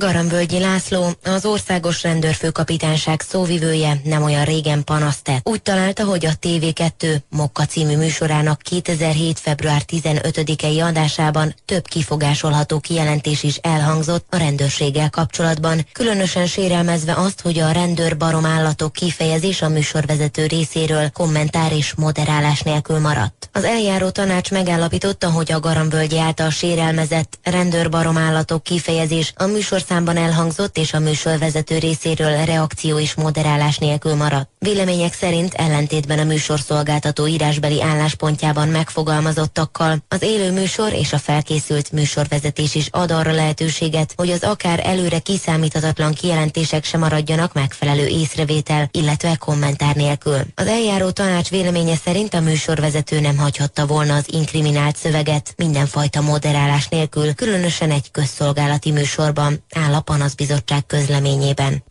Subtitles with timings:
[0.00, 5.48] Garambölgyi László, az országos rendőrfőkapitányság szóvivője nem olyan régen panaszt tett.
[5.48, 9.38] Úgy találta, hogy a TV2 Mokka című műsorának 2007.
[9.38, 17.58] február 15-i adásában több kifogásolható kijelentés is elhangzott a rendőrséggel kapcsolatban, különösen sérelmezve azt, hogy
[17.58, 23.48] a rendőr baromállatok kifejezés a műsorvezető részéről kommentár és moderálás nélkül maradt.
[23.52, 29.46] Az eljáró tanács megállapította, hogy a Garambölgyi által sérelmezett rendőrbaromállatok kifejezés a
[29.90, 34.50] műsorszámban elhangzott és a műsorvezető részéről reakció és moderálás nélkül maradt.
[34.58, 42.74] Vélemények szerint ellentétben a műsorszolgáltató írásbeli álláspontjában megfogalmazottakkal az élő műsor és a felkészült műsorvezetés
[42.74, 49.36] is ad arra lehetőséget, hogy az akár előre kiszámíthatatlan kijelentések sem maradjanak megfelelő észrevétel, illetve
[49.36, 50.38] kommentár nélkül.
[50.54, 56.88] Az eljáró tanács véleménye szerint a műsorvezető nem hagyhatta volna az inkriminált szöveget mindenfajta moderálás
[56.88, 61.82] nélkül, különösen egy közszolgálati műsorban, áll a panaszbizottság közleményében.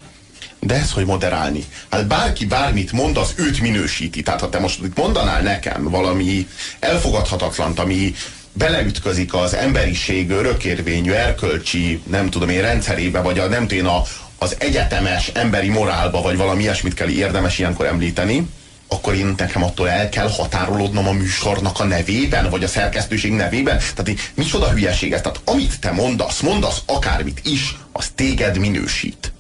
[0.60, 1.64] De ez, hogy moderálni.
[1.90, 4.22] Hát bárki bármit mond, az őt minősíti.
[4.22, 6.48] Tehát ha te most mondanál nekem valami
[6.80, 8.14] elfogadhatatlant, ami
[8.54, 14.02] beleütközik az emberiség örökérvényű, erkölcsi, nem tudom én, rendszerébe, vagy a, nem tudom én, a,
[14.38, 18.48] az egyetemes emberi morálba, vagy valami ilyesmit kell érdemes ilyenkor említeni,
[18.90, 23.78] akkor én nekem attól el kell határolódnom a műsornak a nevében, vagy a szerkesztőség nevében.
[23.96, 25.22] Tehát micsoda hülyeség ez.
[25.22, 29.32] Tehát amit te mondasz, mondasz akármit is, az téged minősít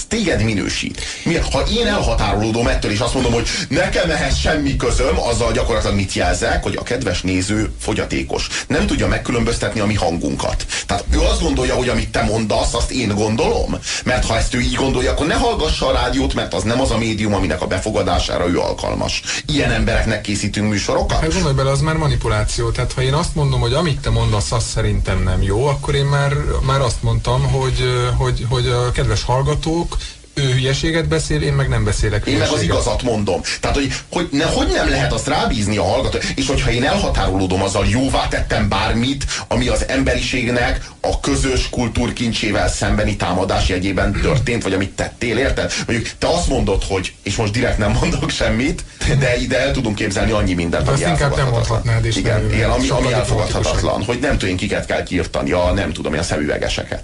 [0.00, 1.00] az téged minősít.
[1.24, 5.96] Mi, ha én elhatárolódom ettől, és azt mondom, hogy nekem ehhez semmi közöm, azzal gyakorlatilag
[5.96, 8.48] mit jelzek, hogy a kedves néző fogyatékos.
[8.66, 10.66] Nem tudja megkülönböztetni a mi hangunkat.
[10.86, 13.78] Tehát ő azt gondolja, hogy amit te mondasz, azt én gondolom.
[14.04, 16.90] Mert ha ezt ő így gondolja, akkor ne hallgassa a rádiót, mert az nem az
[16.90, 19.22] a médium, aminek a befogadására ő alkalmas.
[19.46, 21.20] Ilyen embereknek készítünk műsorokat.
[21.20, 22.70] Hát gondolj bele, az már manipuláció.
[22.70, 26.04] Tehát ha én azt mondom, hogy amit te mondasz, az szerintem nem jó, akkor én
[26.04, 27.82] már, már azt mondtam, hogy,
[28.16, 32.48] hogy, hogy a kedves hallgató hallgatók, ő hülyeséget beszél, én meg nem beszélek Én meg
[32.48, 33.40] az igazat mondom.
[33.60, 37.62] Tehát, hogy, hogy, ne, hogy nem lehet azt rábízni a hallgató, és hogyha én elhatárolódom
[37.62, 44.72] azzal, jóvá tettem bármit, ami az emberiségnek a közös kultúrkincsével szembeni támadás jegyében történt, vagy
[44.72, 45.72] amit tettél, érted?
[45.86, 48.84] Mondjuk te azt mondod, hogy, és most direkt nem mondok semmit,
[49.18, 52.16] de ide el tudunk képzelni annyi mindent, de ami inkább nem mondhatnád is.
[52.16, 56.22] Igen, igen ami, ami elfogadhatatlan, hogy nem tudom, kiket kell kiirtani, a nem tudom, a
[56.22, 57.02] szemüvegeseket.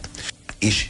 [0.58, 0.86] És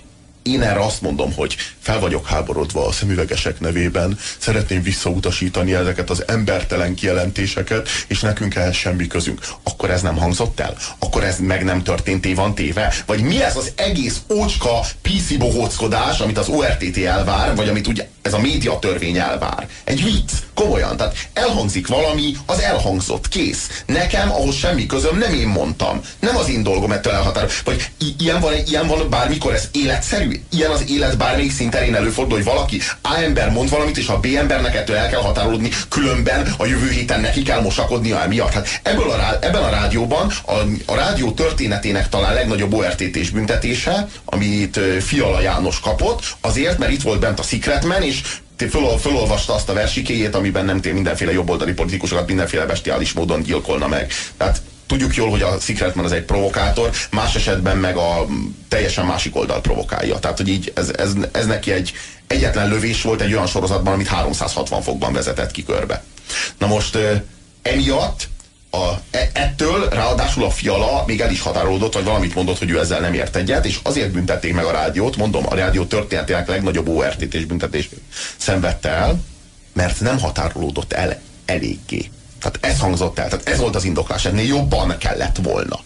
[0.47, 6.29] én erre azt mondom, hogy fel vagyok háborodva a szemüvegesek nevében, szeretném visszautasítani ezeket az
[6.29, 9.41] embertelen kijelentéseket, és nekünk ehhez semmi közünk.
[9.63, 10.77] Akkor ez nem hangzott el?
[10.99, 12.95] Akkor ez meg nem történt van téve?
[13.07, 18.09] Vagy mi ez az egész ócska PC bohóckodás, amit az ORTT elvár, vagy amit ugye
[18.23, 19.69] ez a médiatörvény elvár?
[19.85, 20.97] Egy vicc, komolyan.
[20.97, 23.83] Tehát elhangzik valami, az elhangzott, kész.
[23.87, 26.01] Nekem ahhoz semmi közöm, nem én mondtam.
[26.19, 27.51] Nem az én dolgom ettől elhatárol.
[27.65, 30.36] Vagy ilyen van, ilyen van bármikor, ez életszerű?
[30.51, 34.27] Ilyen az élet bármelyik szinterén előfordul, hogy valaki A ember mond valamit, és a B
[34.37, 38.53] embernek ettől el kell határolódni, különben a jövő héten neki kell mosakodnia emiatt.
[38.53, 40.53] Hát ebből a, ebben a rádióban a,
[40.87, 47.21] a rádió történetének talán legnagyobb ORTT-s büntetése, amit Fiala János kapott, azért, mert itt volt
[47.21, 48.21] bent a Secretman, és
[48.71, 53.89] föl, fölolvasta azt a versikéjét, amiben nem tél mindenféle jobboldali politikusokat mindenféle bestiális módon gyilkolna
[53.89, 54.13] meg.
[54.37, 58.27] Tehát tudjuk jól, hogy a Secretman az egy provokátor, más esetben meg a
[58.69, 60.19] teljesen másik oldal provokálja.
[60.19, 61.93] Tehát, hogy így ez, ez, ez neki egy
[62.27, 66.03] egyetlen lövés volt egy olyan sorozatban, amit 360 fokban vezetett ki körbe.
[66.59, 66.99] Na most
[67.63, 68.29] emiatt
[68.71, 72.79] a, e, ettől ráadásul a fiala még el is határolódott, vagy valamit mondott, hogy ő
[72.79, 76.89] ezzel nem ért egyet, és azért büntették meg a rádiót, mondom, a rádió történetének legnagyobb
[76.89, 77.89] ORTT és büntetés
[78.37, 79.21] szenvedte el,
[79.73, 82.11] mert nem határolódott el eléggé.
[82.41, 85.79] Tehát ez hangzott el, tehát ez volt az indoklás, ennél jobban kellett volna.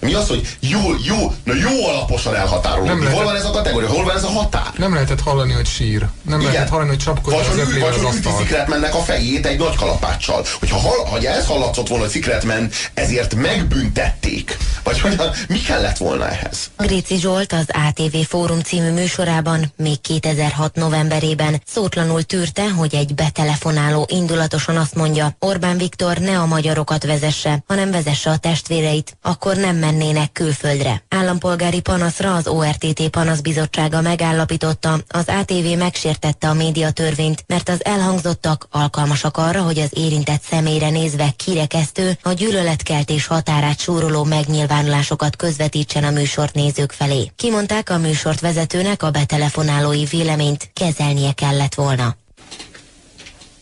[0.00, 3.06] Mi az, hogy jó, jó, na jó alaposan elhatárolódni.
[3.06, 3.88] Hol van ez a kategória?
[3.88, 4.72] Hol van ez a határ?
[4.76, 6.06] Nem lehetett hallani, hogy sír.
[6.22, 6.52] Nem Igen.
[6.52, 10.44] lehetett hallani, hogy csapkodja vagy, az Vagy hogy üti mennek a fejét egy nagy kalapáccsal.
[10.58, 14.56] Hogyha hall, ha ez hallatszott volna, hogy Secretman ezért megbüntették.
[14.82, 16.70] Vagy hogy mi kellett volna ehhez?
[16.78, 24.06] Gréci Zsolt az ATV Fórum című műsorában még 2006 novemberében szótlanul tűrte, hogy egy betelefonáló
[24.10, 29.16] indulatosan azt mondja, Orbán Viktor ne a magyarokat vezesse, hanem vezesse a testvéreit.
[29.22, 31.02] Akkor nem mennének külföldre.
[31.14, 39.36] Állampolgári panaszra az ORTT panaszbizottsága megállapította, az ATV megsértette a médiatörvényt, mert az elhangzottak alkalmasak
[39.36, 46.54] arra, hogy az érintett személyre nézve kirekesztő, a gyűlöletkeltés határát súroló megnyilvánulásokat közvetítsen a műsort
[46.54, 47.30] nézők felé.
[47.36, 52.16] Kimondták a műsort vezetőnek a betelefonálói véleményt kezelnie kellett volna.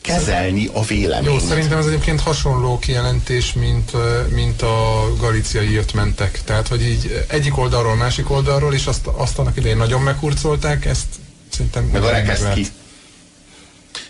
[0.02, 1.32] Kezelni a véleményt.
[1.32, 3.92] Jó, szerintem ez egyébként hasonló kijelentés, mint,
[4.34, 6.40] mint a galiciai jött mentek.
[6.44, 11.06] Tehát, hogy így egyik oldalról, másik oldalról, és azt, azt annak idején nagyon meghurcolták, ezt
[11.50, 11.84] szerintem...
[11.84, 12.66] Meg a rekeszt ki.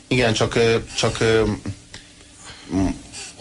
[0.07, 0.59] Igen, csak,
[0.97, 1.19] csak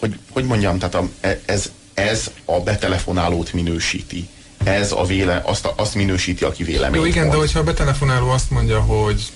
[0.01, 4.27] hogy, hogy mondjam, tehát a, e, ez, ez a betelefonálót minősíti.
[4.63, 7.31] Ez a véle, azt, azt minősíti, aki véleményt Jó, igen, mond.
[7.33, 9.31] de hogyha a betelefonáló azt mondja, hogy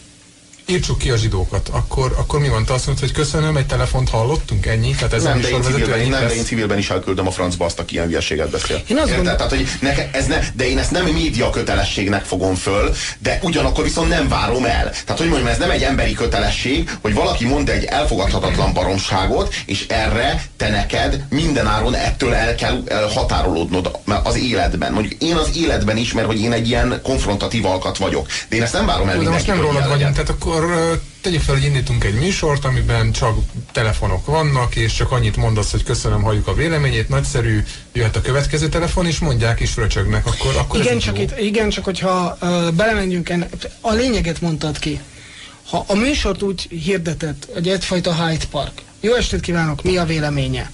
[0.68, 2.66] írtsuk ki a zsidókat, akkor, akkor mi van?
[2.66, 4.92] Te azt mondod, hogy köszönöm, egy telefont hallottunk, ennyi?
[4.92, 7.66] Tehát ez nem, de én, civilben, én, nem, de én civilben is elküldöm a francba
[7.66, 8.82] azt, aki ilyen hülyeséget beszél.
[8.88, 9.36] Én azt Érted?
[9.36, 13.84] Tehát, hogy neke, ez ne, de én ezt nem média kötelességnek fogom föl, de ugyanakkor
[13.84, 14.90] viszont nem várom el.
[14.90, 19.86] Tehát, hogy mondjam, ez nem egy emberi kötelesség, hogy valaki mond egy elfogadhatatlan baromságot, és
[19.88, 22.84] erre te neked mindenáron ettől el kell
[23.14, 24.94] határolódnod az életben.
[24.94, 28.28] Mondjuk én az életben is, mert hogy én egy ilyen konfrontatív alkat vagyok.
[28.50, 31.42] De én ezt nem várom el De most nem rólad vagyunk, tehát akkor akkor tegyük
[31.42, 33.38] fel, hogy indítunk egy műsort, amiben csak
[33.72, 37.63] telefonok vannak, és csak annyit mondasz, hogy köszönöm, halljuk a véleményét, nagyszerű,
[37.94, 41.84] jöhet a következő telefon, és mondják is fröcsögnek, akkor, akkor igen, csak itt, igen, csak
[41.84, 45.00] hogyha uh, belemenjünk ennek, a lényeget mondtad ki.
[45.69, 50.72] Ha a műsort úgy hirdetett, hogy egyfajta Hyde Park, jó estét kívánok, mi a véleménye?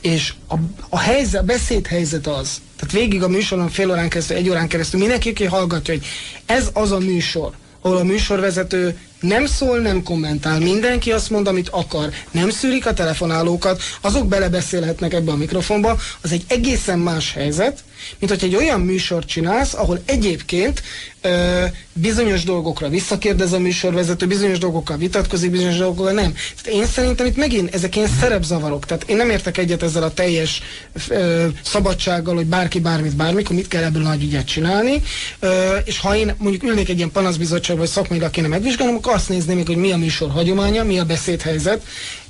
[0.00, 0.54] És a,
[0.88, 5.00] a, helyzet, a beszédhelyzet az, tehát végig a műsoron fél órán keresztül, egy órán keresztül
[5.00, 6.06] mindenki, aki hallgatja, hogy
[6.46, 10.58] ez az a műsor, ahol a műsorvezető nem szól, nem kommentál.
[10.58, 12.08] Mindenki azt mond, amit akar.
[12.30, 15.98] Nem szűrik a telefonálókat, azok belebeszélhetnek ebbe a mikrofonba.
[16.20, 17.84] Az egy egészen más helyzet,
[18.18, 20.82] mint hogy egy olyan műsort csinálsz, ahol egyébként
[21.20, 26.34] ö, bizonyos dolgokra visszakérdez a műsorvezető, bizonyos dolgokkal vitatkozik, bizonyos dolgokkal nem.
[26.62, 28.86] Tehát én szerintem itt megint ezek ilyen szerepzavarok.
[28.86, 30.62] Tehát én nem értek egyet ezzel a teljes
[31.08, 35.02] ö, szabadsággal, hogy bárki bármit bármikor, mit kell ebből nagy ügyet csinálni.
[35.40, 39.28] Ö, és ha én mondjuk ülnék egy ilyen panaszbizottságban, vagy szakmailag kéne megvizsgálnom, akkor azt
[39.28, 41.82] nézném, hogy mi a műsor hagyománya, mi a beszédhelyzet,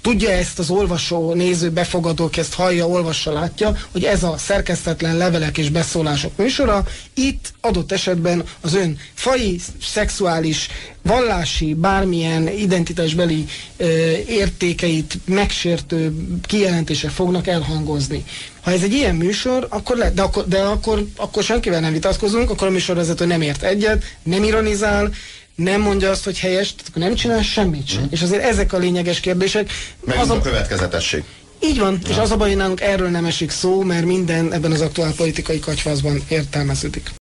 [0.03, 5.17] Tudja ezt az olvasó, néző, befogadó, aki ezt hallja, olvassa, látja, hogy ez a szerkesztetlen
[5.17, 6.85] levelek és beszólások műsora,
[7.15, 10.69] itt adott esetben az ön fai, szexuális,
[11.03, 13.45] vallási, bármilyen identitásbeli
[13.77, 13.87] ö,
[14.29, 16.15] értékeit megsértő
[16.47, 18.25] kijelentések fognak elhangozni.
[18.61, 22.51] Ha ez egy ilyen műsor, akkor le, de, akkor, de akkor, akkor senkivel nem vitatkozunk,
[22.51, 25.11] akkor a műsorvezető nem ért egyet, nem ironizál,
[25.55, 28.03] nem mondja azt, hogy helyes, tehát akkor nem csinál semmit sem.
[28.03, 28.07] Mm.
[28.11, 29.71] És azért ezek a lényeges kérdések.
[30.05, 31.25] Meg az a, a következetesség.
[31.63, 32.11] Így van, ja.
[32.11, 35.13] és az a baj, hogy nálunk erről nem esik szó, mert minden ebben az aktuál
[35.17, 37.11] politikai kacsfázban értelmeződik.